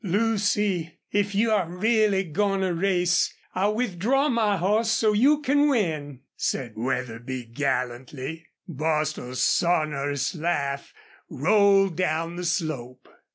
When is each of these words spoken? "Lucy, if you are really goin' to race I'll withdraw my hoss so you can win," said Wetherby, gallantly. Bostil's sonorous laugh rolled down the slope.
"Lucy, 0.03 0.95
if 1.11 1.35
you 1.35 1.51
are 1.51 1.69
really 1.69 2.23
goin' 2.23 2.61
to 2.61 2.73
race 2.73 3.31
I'll 3.53 3.75
withdraw 3.75 4.29
my 4.29 4.57
hoss 4.57 4.89
so 4.89 5.13
you 5.13 5.41
can 5.41 5.69
win," 5.69 6.21
said 6.35 6.73
Wetherby, 6.75 7.45
gallantly. 7.45 8.47
Bostil's 8.67 9.43
sonorous 9.43 10.33
laugh 10.33 10.91
rolled 11.29 11.97
down 11.97 12.35
the 12.35 12.45
slope. 12.45 13.07